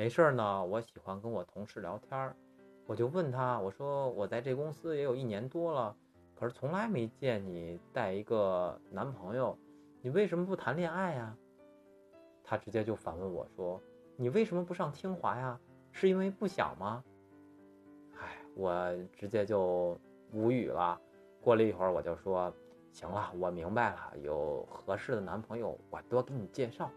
[0.00, 2.34] 没事儿呢，我喜欢跟我同事聊天儿，
[2.86, 5.94] 我就问他，我说我在这公司也有一年多了，
[6.34, 9.54] 可是从来没见你带一个男朋友，
[10.00, 11.36] 你为什么不谈恋爱呀？
[12.42, 13.78] 他直接就反问我说，
[14.16, 15.60] 你为什么不上清华呀？
[15.92, 17.04] 是因为不想吗？
[18.16, 18.72] 唉，我
[19.12, 20.00] 直接就
[20.32, 20.98] 无语了。
[21.42, 22.50] 过了一会儿，我就说，
[22.90, 26.90] 行了，我明白了，有合适的男朋友，我多给你介绍。